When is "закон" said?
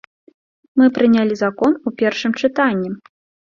1.43-1.71